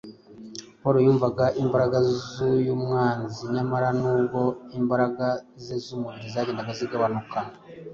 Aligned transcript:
Pawulo 0.81 0.99
yumvaga 1.05 1.45
imbaraga 1.63 1.97
y’umwanzi, 2.65 3.41
nyamara 3.53 3.89
nubwo 4.01 4.41
imbaraga 4.79 5.25
ze 5.63 5.75
z’umubiri 5.83 6.27
zagendaga 6.33 6.71
zigabanyuka 6.79 7.37